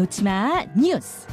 놓지마 0.00 0.64
뉴스. 0.74 1.26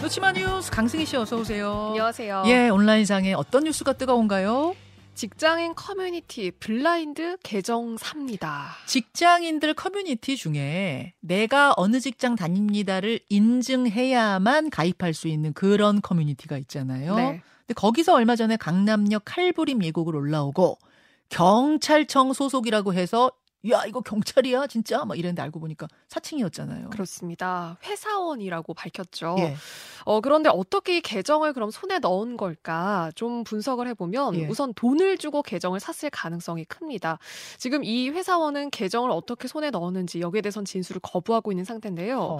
놓지마 0.00 0.30
뉴스 0.30 0.70
강승희 0.70 1.04
씨 1.04 1.16
어서 1.16 1.36
오세요. 1.36 1.88
안녕하세요. 1.88 2.44
예, 2.46 2.68
온라인상에 2.68 3.32
어떤 3.32 3.64
뉴스가 3.64 3.94
뜨거운가요? 3.94 4.76
직장인 5.16 5.74
커뮤니티 5.74 6.52
블라인드 6.52 7.38
계정 7.42 7.96
삽니다. 7.96 8.68
직장인들 8.86 9.74
커뮤니티 9.74 10.36
중에 10.36 11.14
내가 11.18 11.74
어느 11.76 11.98
직장 11.98 12.36
다닙니다를 12.36 13.18
인증해야만 13.28 14.70
가입할 14.70 15.12
수 15.12 15.26
있는 15.26 15.52
그런 15.54 16.00
커뮤니티가 16.00 16.56
있잖아요. 16.58 17.16
네. 17.16 17.42
근데 17.66 17.74
거기서 17.74 18.14
얼마 18.14 18.36
전에 18.36 18.56
강남역 18.56 19.22
칼부림 19.24 19.82
예고글 19.82 20.14
올라오고 20.14 20.78
경찰청 21.30 22.32
소속이라고 22.32 22.94
해서 22.94 23.32
야 23.70 23.84
이거 23.86 24.00
경찰이야 24.00 24.68
진짜 24.68 25.04
막 25.04 25.18
이랬는데 25.18 25.42
알고 25.42 25.58
보니까 25.58 25.88
사칭이었잖아요. 26.08 26.90
그렇습니다. 26.90 27.76
회사원이라고 27.84 28.74
밝혔죠. 28.74 29.36
예. 29.40 29.56
어, 30.08 30.22
그런데 30.22 30.48
어떻게 30.48 30.96
이 30.96 31.00
계정을 31.02 31.52
그럼 31.52 31.70
손에 31.70 31.98
넣은 31.98 32.38
걸까 32.38 33.10
좀 33.14 33.44
분석을 33.44 33.86
해보면 33.88 34.36
예. 34.36 34.46
우선 34.46 34.72
돈을 34.72 35.18
주고 35.18 35.42
계정을 35.42 35.80
샀을 35.80 36.08
가능성이 36.08 36.64
큽니다. 36.64 37.18
지금 37.58 37.84
이 37.84 38.08
회사원은 38.08 38.70
계정을 38.70 39.10
어떻게 39.10 39.48
손에 39.48 39.68
넣었는지 39.68 40.20
여기에 40.20 40.40
대해선 40.40 40.64
진술을 40.64 41.02
거부하고 41.02 41.52
있는 41.52 41.66
상태인데요. 41.66 42.20
어, 42.20 42.38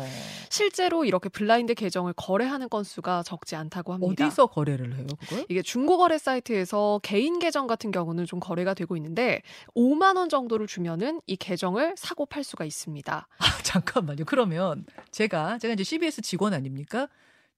실제로 0.48 1.04
이렇게 1.04 1.28
블라인드 1.28 1.74
계정을 1.74 2.14
거래하는 2.14 2.70
건수가 2.70 3.22
적지 3.24 3.54
않다고 3.54 3.92
합니다. 3.92 4.24
어디서 4.24 4.46
거래를 4.46 4.96
해요 4.96 5.06
그걸? 5.20 5.44
이게 5.50 5.60
중고거래 5.60 6.16
사이트에서 6.16 7.00
개인 7.02 7.38
계정 7.38 7.66
같은 7.66 7.90
경우는 7.90 8.24
좀 8.24 8.40
거래가 8.40 8.72
되고 8.72 8.96
있는데 8.96 9.42
5만 9.76 10.16
원 10.16 10.30
정도를 10.30 10.66
주면은 10.66 11.20
이 11.26 11.36
계정을 11.36 11.96
사고 11.98 12.24
팔 12.24 12.44
수가 12.44 12.64
있습니다. 12.64 13.28
아, 13.38 13.62
잠깐만요. 13.62 14.24
그러면 14.24 14.86
제가 15.10 15.58
제가 15.58 15.74
이제 15.74 15.84
CBS 15.84 16.22
직원 16.22 16.54
아닙니까? 16.54 17.08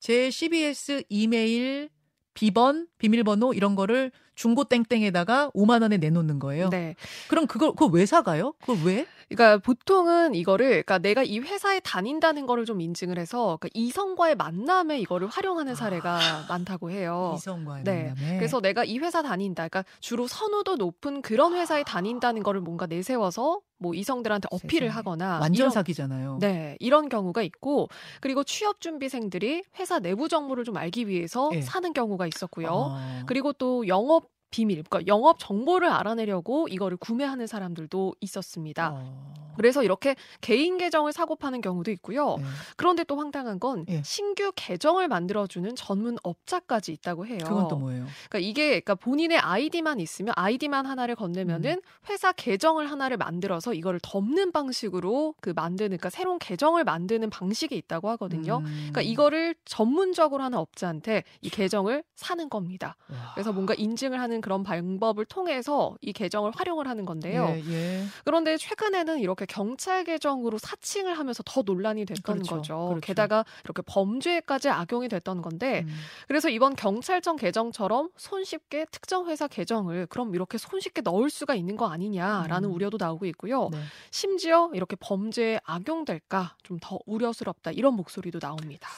제 0.01 0.31
CBS 0.31 1.03
이메일 1.09 1.89
비번, 2.33 2.87
비밀번호 2.97 3.53
이런 3.53 3.75
거를 3.75 4.11
중고 4.41 4.63
땡땡에다가 4.63 5.51
5만 5.51 5.83
원에 5.83 5.97
내놓는 5.97 6.39
거예요. 6.39 6.69
네. 6.69 6.95
그럼 7.27 7.45
그걸 7.45 7.73
그걸 7.73 7.89
왜 7.91 8.07
사가요? 8.07 8.53
그걸 8.59 8.77
왜? 8.83 9.05
그러니까 9.29 9.59
보통은 9.59 10.33
이거를 10.33 10.67
그러니까 10.69 10.97
내가 10.97 11.21
이 11.21 11.37
회사에 11.37 11.79
다닌다는 11.79 12.47
거를 12.47 12.65
좀 12.65 12.81
인증을 12.81 13.19
해서 13.19 13.59
그러니까 13.59 13.69
이성과의 13.75 14.35
만남에 14.35 14.99
이거를 14.99 15.27
활용하는 15.27 15.75
사례가 15.75 16.15
아. 16.15 16.45
많다고 16.49 16.89
해요. 16.89 17.35
이성과의 17.37 17.83
네. 17.83 18.13
만남에. 18.15 18.37
그래서 18.37 18.59
내가 18.59 18.83
이 18.83 18.97
회사 18.97 19.21
다닌다. 19.21 19.67
그러니까 19.67 19.85
주로 19.99 20.25
선호도 20.25 20.77
높은 20.77 21.21
그런 21.21 21.53
회사에 21.53 21.83
다닌다는 21.83 22.41
거를 22.41 22.61
뭔가 22.61 22.87
내세워서 22.87 23.61
뭐 23.77 23.93
이성들한테 23.95 24.47
어필을 24.51 24.87
세상에. 24.87 24.89
하거나 24.89 25.39
완전 25.39 25.53
이런, 25.53 25.71
사기잖아요. 25.71 26.37
네, 26.39 26.77
이런 26.79 27.09
경우가 27.09 27.41
있고 27.41 27.89
그리고 28.21 28.43
취업 28.43 28.79
준비생들이 28.79 29.63
회사 29.79 29.99
내부 29.99 30.29
정보를 30.29 30.63
좀 30.63 30.77
알기 30.77 31.07
위해서 31.07 31.49
예. 31.53 31.61
사는 31.61 31.91
경우가 31.91 32.27
있었고요. 32.27 32.67
어. 32.69 33.23
그리고 33.25 33.53
또 33.53 33.87
영업 33.87 34.30
비밀, 34.51 34.83
그러니까 34.83 35.07
영업 35.07 35.39
정보를 35.39 35.89
알아내려고 35.89 36.67
이거를 36.67 36.97
구매하는 36.97 37.47
사람들도 37.47 38.15
있었습니다. 38.19 38.91
어. 38.93 39.41
그래서 39.57 39.83
이렇게 39.83 40.15
개인 40.41 40.77
계정을 40.77 41.13
사고 41.13 41.35
파는 41.35 41.61
경우도 41.61 41.91
있고요. 41.91 42.37
네. 42.37 42.43
그런데 42.77 43.03
또 43.03 43.17
황당한 43.17 43.59
건 43.59 43.85
예. 43.89 44.01
신규 44.03 44.51
계정을 44.55 45.07
만들어주는 45.07 45.75
전문 45.75 46.17
업자까지 46.23 46.91
있다고 46.93 47.27
해요. 47.27 47.39
그건 47.43 47.67
또 47.67 47.75
뭐예요? 47.77 48.05
그러니까 48.29 48.39
이게 48.39 48.69
그러니까 48.69 48.95
본인의 48.95 49.37
아이디만 49.37 49.99
있으면 49.99 50.33
아이디만 50.35 50.85
하나를 50.85 51.15
건네면은 51.15 51.71
음. 51.73 52.09
회사 52.09 52.31
계정을 52.31 52.89
하나를 52.89 53.17
만들어서 53.17 53.73
이거를 53.73 53.99
덮는 54.01 54.51
방식으로 54.51 55.35
그 55.41 55.51
만드는 55.55 55.89
그러니까 55.89 56.09
새로운 56.09 56.39
계정을 56.39 56.83
만드는 56.83 57.29
방식이 57.29 57.75
있다고 57.75 58.09
하거든요. 58.11 58.57
음. 58.59 58.65
그러니까 58.65 59.01
이거를 59.01 59.55
전문적으로 59.65 60.43
하는 60.43 60.57
업자한테 60.57 61.23
이 61.41 61.49
계정을 61.49 62.03
사는 62.15 62.49
겁니다. 62.49 62.95
와. 63.09 63.31
그래서 63.33 63.51
뭔가 63.51 63.73
인증을 63.73 64.19
하는 64.19 64.40
그런 64.41 64.63
방법을 64.63 65.25
통해서 65.25 65.95
이 66.01 66.11
계정을 66.11 66.51
활용을 66.53 66.87
하는 66.87 67.05
건데요. 67.05 67.47
예, 67.49 67.63
예. 67.71 68.03
그런데 68.25 68.57
최근에는 68.57 69.19
이렇게 69.19 69.45
경찰 69.45 70.03
계정으로 70.03 70.57
사칭을 70.57 71.17
하면서 71.17 71.41
더 71.45 71.61
논란이 71.61 72.05
됐던 72.05 72.35
그렇죠. 72.35 72.55
거죠. 72.57 72.87
그렇죠. 72.89 72.99
게다가 73.01 73.45
이렇게 73.63 73.81
범죄까지 73.85 74.69
악용이 74.69 75.07
됐던 75.07 75.41
건데 75.41 75.85
음. 75.87 75.95
그래서 76.27 76.49
이번 76.49 76.75
경찰청 76.75 77.37
계정처럼 77.37 78.09
손쉽게 78.17 78.87
특정 78.91 79.27
회사 79.29 79.47
계정을 79.47 80.07
그럼 80.07 80.35
이렇게 80.35 80.57
손쉽게 80.57 81.01
넣을 81.01 81.29
수가 81.29 81.55
있는 81.55 81.77
거 81.77 81.87
아니냐라는 81.87 82.69
음. 82.69 82.75
우려도 82.75 82.97
나오고 82.99 83.25
있고요. 83.27 83.69
네. 83.71 83.79
심지어 84.11 84.69
이렇게 84.73 84.97
범죄에 84.99 85.61
악용될까 85.63 86.55
좀 86.63 86.81
더 86.81 86.99
우려스럽다 87.05 87.71
이런 87.71 87.93
목소리도 87.93 88.39
나옵니다. 88.39 88.89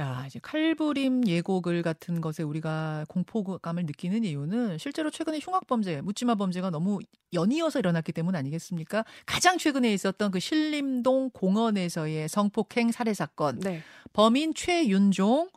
자, 0.00 0.24
이제 0.26 0.38
칼부림 0.42 1.26
예고글 1.26 1.82
같은 1.82 2.22
것에 2.22 2.42
우리가 2.42 3.04
공포감을 3.10 3.84
느끼는 3.84 4.24
이유는 4.24 4.78
실제로 4.78 5.10
최근에 5.10 5.40
흉악 5.42 5.66
범죄, 5.66 6.00
묻지마 6.00 6.36
범죄가 6.36 6.70
너무 6.70 7.00
연이어서 7.34 7.80
일어났기 7.80 8.12
때문 8.12 8.34
아니겠습니까? 8.34 9.04
가장 9.26 9.58
최근에 9.58 9.92
있었던 9.92 10.30
그 10.30 10.40
신림동 10.40 11.32
공원에서의 11.34 12.30
성폭행 12.30 12.92
살해 12.92 13.12
사건. 13.12 13.60
네. 13.60 13.82
범인 14.14 14.54
최윤종 14.54 15.50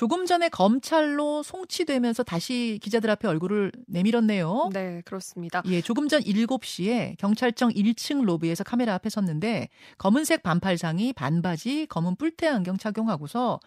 조금 0.00 0.24
전에 0.24 0.48
검찰로 0.48 1.42
송치되면서 1.42 2.22
다시 2.22 2.78
기자들 2.80 3.10
앞에 3.10 3.28
얼굴을 3.28 3.70
내밀었네요. 3.86 4.70
네, 4.72 5.02
그렇습니다. 5.04 5.62
예, 5.66 5.82
조금 5.82 6.08
전 6.08 6.22
7시에 6.22 7.18
경찰청 7.18 7.68
1층 7.68 8.24
로비에서 8.24 8.64
카메라 8.64 8.94
앞에 8.94 9.10
섰는데 9.10 9.68
검은색 9.98 10.42
반팔상의 10.42 11.12
반바지, 11.12 11.84
검은 11.90 12.16
뿔테 12.16 12.48
안경 12.48 12.78
착용하고서 12.78 13.60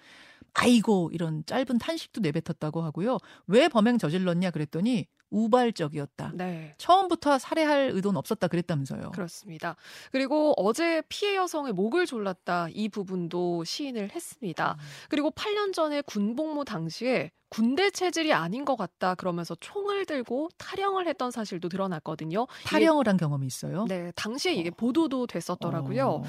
아이고 0.55 1.11
이런 1.13 1.44
짧은 1.45 1.77
탄식도 1.77 2.21
내뱉었다고 2.21 2.81
하고요. 2.81 3.19
왜 3.45 3.67
범행 3.67 4.00
저질렀냐 4.00 4.50
그랬더니 4.50 5.05
우발적이었다. 5.33 6.31
네. 6.35 6.75
처음부터 6.77 7.39
살해할 7.39 7.91
의도는 7.94 8.17
없었다 8.17 8.47
그랬다면서요. 8.47 9.11
그렇습니다. 9.11 9.75
그리고 10.11 10.53
어제 10.57 11.01
피해 11.09 11.35
여성의 11.35 11.73
목을 11.73 12.05
졸랐다 12.05 12.67
이 12.71 12.88
부분도 12.88 13.63
시인을 13.63 14.11
했습니다. 14.11 14.77
그리고 15.09 15.31
8년 15.31 15.73
전에 15.73 16.01
군복무 16.01 16.66
당시에 16.66 17.31
군대 17.53 17.91
체질이 17.91 18.33
아닌 18.33 18.66
것 18.66 18.75
같다 18.75 19.13
그러면서 19.13 19.53
총을 19.59 20.07
들고 20.07 20.49
타령을 20.57 21.05
했던 21.07 21.29
사실도 21.29 21.69
드러났거든요. 21.69 22.47
탈영을 22.65 23.07
한 23.07 23.15
경험이 23.15 23.45
있어요. 23.45 23.85
네, 23.88 24.11
당시에 24.15 24.53
이게 24.53 24.71
보도도 24.71 25.27
됐었더라고요. 25.27 26.07
어. 26.07 26.23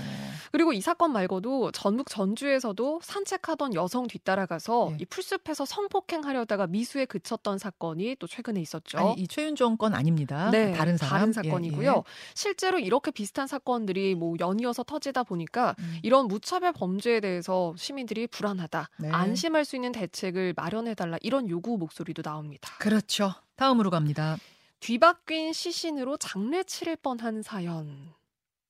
그리고 0.53 0.75
이 0.75 0.83
사건 0.83 1.15
말고도 1.15 1.73
전북 1.73 2.11
전주에서도 2.11 3.01
산책하던 3.03 3.73
여성 3.73 4.07
뒤따라가서 4.07 4.89
네. 4.91 4.97
이 5.01 5.05
풀숲에서 5.07 5.65
성폭행하려다가 5.65 6.67
미수에 6.67 7.07
그쳤던 7.07 7.57
사건이 7.57 8.17
또 8.19 8.27
최근에 8.27 8.61
있었죠. 8.61 8.94
아니 8.99 9.15
이 9.15 9.29
최윤종 9.29 9.77
건 9.77 9.95
아닙니다. 9.95 10.51
네, 10.51 10.73
다른 10.73 10.97
사람 10.97 11.33
사건이고요. 11.33 11.91
예, 11.91 11.97
예. 11.97 12.03
실제로 12.35 12.79
이렇게 12.79 13.11
비슷한 13.11 13.47
사건들이 13.47 14.15
뭐 14.15 14.37
연이어서 14.39 14.83
터지다 14.83 15.25
보니까 15.25 15.75
음. 15.79 15.99
이런 16.03 16.29
무차별 16.29 16.73
범죄에 16.73 17.21
대해서 17.21 17.75
시민들이 17.77 18.27
불안하다, 18.27 18.89
네. 18.99 19.11
안심할 19.11 19.65
수 19.65 19.77
있는 19.77 19.93
대책을 19.93 20.55
마련해 20.57 20.95
달라 20.95 21.19
이런 21.23 21.49
요구 21.49 21.79
목소리도 21.79 22.23
나옵니다. 22.23 22.71
그렇죠. 22.79 23.35
다음으로 23.57 23.91
갑니다. 23.91 24.37
뒤바뀐 24.81 25.53
시신으로 25.53 26.17
장례 26.19 26.63
치를 26.63 26.97
뻔한 26.97 27.43
사연 27.43 28.13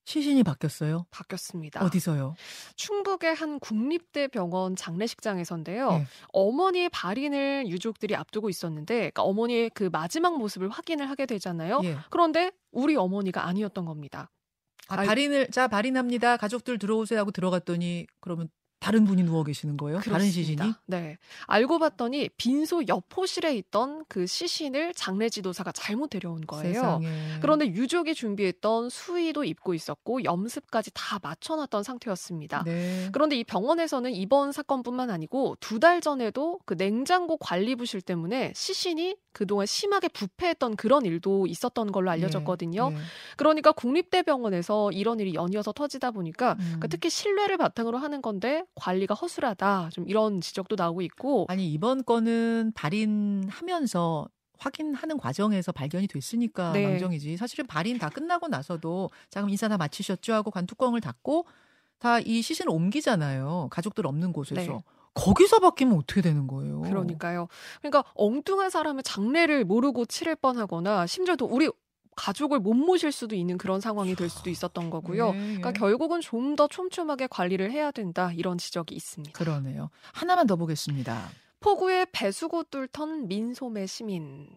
시신이 0.05 0.43
바뀌었어요. 0.43 1.07
바뀌었습니다. 1.11 1.83
어디서요? 1.85 2.35
충북의 2.77 3.35
한 3.35 3.59
국립대 3.59 4.29
병원 4.29 4.77
장례식장에서인데요. 4.77 5.91
네. 5.93 6.07
어머니의 6.33 6.89
발인을 6.91 7.69
유족들이 7.69 8.15
앞두고 8.15 8.51
있었는데, 8.51 8.95
그러니까 8.97 9.23
어머니의 9.23 9.71
그 9.75 9.89
마지막 9.91 10.37
모습을 10.39 10.69
확인을 10.69 11.09
하게 11.09 11.25
되잖아요. 11.27 11.81
예. 11.85 11.97
그런데 12.11 12.53
우리 12.71 12.97
어머니가 12.97 13.47
아니었던 13.47 13.85
겁니다. 13.87 14.31
아, 14.89 14.99
아이- 15.01 15.07
발인을 15.07 15.51
자 15.51 15.69
발인합니다. 15.69 16.37
가족들 16.37 16.79
들어오세요 16.79 17.21
하고 17.21 17.31
들어갔더니 17.31 18.07
그러면 18.21 18.49
다른 18.85 19.07
분이 19.07 19.23
누워 19.23 19.45
계시는 19.45 19.79
거예요? 19.79 19.99
다른 20.01 20.19
그렇습니다. 20.19 20.65
시신이? 20.65 20.75
네. 20.87 21.17
알고 21.47 21.79
봤더니 21.79 22.29
빈소 22.37 22.87
옆 22.89 23.05
호실에 23.17 23.57
있던 23.57 24.05
그 24.09 24.27
시신을 24.27 24.93
장례 24.93 25.31
지도사가 25.31 25.73
잘못 25.73 26.11
데려온 26.11 26.43
거예요. 26.47 26.75
세상에. 26.75 27.09
그런데 27.41 27.67
유족이 27.67 28.15
준비했던 28.15 28.91
수의도 28.91 29.45
입고 29.45 29.73
있었고 29.73 30.25
염습까지 30.25 30.91
다 30.93 31.19
맞춰놨던 31.23 31.83
상태였습니다. 31.83 32.63
네. 32.65 33.09
그런데 33.13 33.37
이 33.37 33.45
병원에서는 33.45 34.13
이번 34.13 34.53
사건뿐만 34.53 35.09
아니고 35.09 35.57
두 35.61 35.79
달 35.85 36.01
전에도 36.01 36.61
그 36.67 36.77
냉장고 36.77 37.37
관리 37.37 37.75
부실 37.77 38.01
때문에 38.01 38.53
시신이 38.55 39.17
그동안 39.33 39.67
심하게 39.67 40.09
부패했던 40.09 40.77
그런 40.77 41.05
일도 41.05 41.47
있었던 41.47 41.91
걸로 41.91 42.11
알려졌거든요. 42.11 42.91
예, 42.93 42.97
예. 42.97 43.01
그러니까 43.37 43.73
국립대병원에서 43.73 44.93
이런 44.93 45.21
일이 45.21 45.35
연이어서 45.35 45.73
터지다 45.73 46.11
보니까 46.13 46.53
음. 46.53 46.59
그러니까 46.67 46.87
특히 46.89 47.11
신뢰를 47.11 47.57
바탕으로 47.57 47.99
하는 47.99 48.23
건데 48.23 48.63
관리가 48.75 49.15
허술하다. 49.15 49.91
좀 49.93 50.09
이런 50.09 50.41
지적도 50.41 50.77
나오고 50.77 51.03
있고 51.03 51.47
아니 51.49 51.73
이번 51.73 52.05
건은 52.05 52.73
발인하면서 52.75 54.29
확인하는 54.59 55.19
과정에서 55.19 55.73
발견이 55.73 56.07
됐으니까 56.07 56.73
네. 56.73 56.87
망정이지. 56.87 57.37
사실은 57.37 57.67
발인 57.67 57.99
다 57.99 58.09
끝나고 58.09 58.49
나서도 58.49 59.11
자 59.31 59.41
그럼 59.41 59.51
인사 59.51 59.69
다 59.69 59.77
마치셨죠 59.77 60.33
하고 60.33 60.51
관 60.51 60.67
뚜껑을 60.67 61.01
닫고 61.01 61.47
다 61.99 62.21
이 62.21 62.43
시신을 62.43 62.71
옮기잖아요. 62.71 63.69
가족들 63.71 64.07
없는 64.07 64.33
곳에서. 64.33 64.61
네. 64.61 64.79
거기서 65.15 65.61
바뀌면 65.61 65.97
어떻게 65.97 66.21
되는 66.23 66.47
거예요? 66.49 66.81
그러니까요. 66.83 67.47
그러니까 67.81 68.03
엉뚱한 68.15 68.69
사람의 68.71 69.05
장례를 69.05 69.65
모르고 69.65 70.07
치를 70.07 70.35
뻔하거나 70.35 71.07
심지어 71.07 71.37
또 71.37 71.47
우리 71.47 71.71
가족을 72.17 72.61
못 72.61 72.75
모실 72.75 73.13
수도 73.13 73.35
있는 73.35 73.59
그런 73.59 73.81
상황이 73.81 74.15
될 74.15 74.29
수도 74.29 74.51
있었던 74.51 74.91
거고요. 74.91 75.33
예, 75.35 75.39
예. 75.39 75.43
그러니까 75.57 75.73
결국은 75.73 76.21
좀 76.21 76.55
더 76.57 76.69
촘촘하게 76.69 77.27
관리를 77.29 77.73
해야 77.73 77.91
된다 77.91 78.31
이런 78.33 78.59
지적이 78.59 78.95
있습니다. 78.95 79.37
그러네요. 79.37 79.91
하나만 80.13 80.47
더 80.47 80.57
보겠습니다. 80.57 81.31
폭우에 81.61 82.07
배수구 82.13 82.65
뚫던 82.71 83.27
민소매 83.29 83.87
시민. 83.87 84.49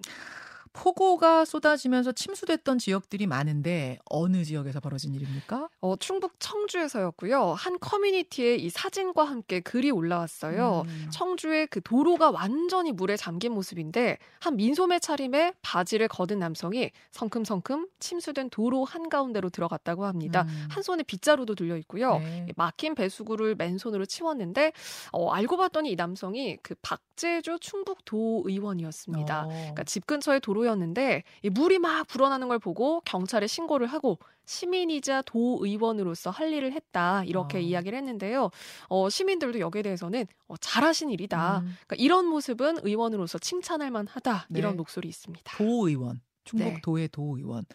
폭우가 0.77 1.44
쏟아지면서 1.45 2.12
침수됐던 2.12 2.77
지역들이 2.77 3.25
많은데 3.25 3.97
어느 4.12 4.44
지역에서 4.44 4.79
벌어진 4.79 5.15
일입니까? 5.15 5.69
어, 5.81 5.95
충북 5.95 6.33
청주에서였고요. 6.39 7.53
한 7.53 7.79
커뮤니티에 7.79 8.56
이 8.56 8.69
사진과 8.69 9.24
함께 9.24 9.59
글이 9.59 9.89
올라왔어요. 9.89 10.83
음. 10.85 11.09
청주의 11.12 11.65
그 11.68 11.81
도로가 11.81 12.29
완전히 12.29 12.91
물에 12.91 13.18
잠긴 13.18 13.53
모습인데 13.53 14.19
한 14.39 14.56
민소매 14.56 15.00
차림에 15.00 15.53
바지를 15.63 16.07
걷은 16.09 16.38
남성이 16.38 16.91
성큼성큼 17.12 17.88
침수된 18.00 18.51
도로 18.51 18.85
한가운데로 18.85 19.50
들어갔다고 19.50 20.06
합니다. 20.06 20.45
음. 20.47 20.68
한 20.69 20.83
손에 20.83 21.01
빗자루도 21.01 21.56
들려 21.56 21.75
있고요. 21.77 22.19
네. 22.19 22.45
막힌 22.56 22.94
배수구를 22.94 23.56
맨손으로 23.56 24.06
치웠는데 24.06 24.74
어, 25.12 25.31
알고 25.31 25.57
봤더니 25.57 25.91
이 25.91 25.95
남성이 25.95 26.57
그 26.62 26.75
박재주 26.83 27.57
충북도 27.62 28.44
의원이었습니다. 28.45 29.45
어. 29.45 29.47
그러니까 29.47 29.83
집 29.85 30.06
근처의 30.06 30.39
도로 30.39 30.66
였는데 30.67 31.23
이 31.41 31.49
물이 31.49 31.79
막 31.79 32.07
불어나는 32.07 32.47
걸 32.47 32.59
보고 32.59 33.01
경찰에 33.01 33.47
신고를 33.47 33.87
하고 33.87 34.19
시민이자 34.45 35.23
도의원으로서 35.23 36.29
할 36.29 36.53
일을 36.53 36.71
했다 36.73 37.23
이렇게 37.25 37.57
어. 37.57 37.61
이야기를 37.61 37.97
했는데요. 37.97 38.49
어, 38.87 39.09
시민들도 39.09 39.59
여기에 39.59 39.81
대해서는 39.81 40.25
어, 40.47 40.57
잘하신 40.57 41.09
일이다. 41.09 41.59
음. 41.59 41.75
그러니까 41.85 41.95
이런 41.97 42.25
모습은 42.27 42.79
의원으로서 42.83 43.37
칭찬할 43.37 43.91
만하다 43.91 44.47
네. 44.49 44.59
이런 44.59 44.77
목소리 44.77 45.09
있습니다. 45.09 45.57
도의원, 45.57 46.21
충북 46.43 46.65
네. 46.65 46.81
도의 46.81 47.09
도의원. 47.09 47.65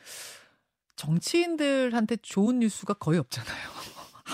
정치인들한테 0.96 2.16
좋은 2.22 2.60
뉴스가 2.60 2.94
거의 2.94 3.18
없잖아요. 3.18 3.81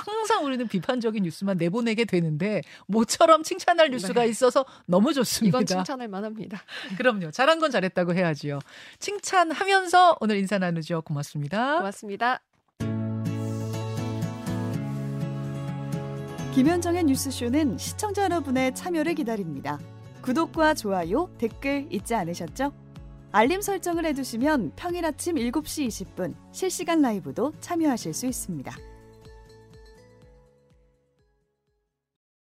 항상 0.07 0.45
우리는 0.45 0.67
비판적인 0.67 1.23
뉴스만 1.23 1.57
내보내게 1.57 2.05
되는데 2.05 2.63
모처럼 2.87 3.43
칭찬할 3.43 3.91
뉴스가 3.91 4.23
네. 4.23 4.29
있어서 4.29 4.65
너무 4.87 5.13
좋습니다. 5.13 5.59
이건 5.59 5.67
칭찬할 5.67 6.09
만합니다. 6.09 6.63
그럼요. 6.97 7.31
잘한 7.31 7.59
건 7.59 7.71
잘했다고 7.71 8.15
해야지요. 8.15 8.61
칭찬하면서 8.99 10.19
오늘 10.21 10.37
인사 10.37 10.59
나누죠. 10.59 11.03
고맙습니다. 11.03 11.77
고맙습니다. 11.79 12.41
김현정의 16.55 17.05
뉴스쇼는 17.05 17.79
시청자 17.79 18.25
여러분의 18.25 18.75
참여를 18.75 19.15
기다립니다. 19.15 19.79
구독과 20.23 20.75
좋아요, 20.75 21.31
댓글 21.39 21.87
잊지 21.91 22.15
않으셨죠? 22.15 22.73
알림 23.31 23.61
설정을 23.61 24.05
해두시면 24.07 24.73
평일 24.75 25.05
아침 25.05 25.37
7시 25.37 25.87
20분 25.87 26.35
실시간 26.51 27.03
라이브도 27.03 27.53
참여하실 27.61 28.15
수 28.15 28.27
있습니다. 28.27 28.75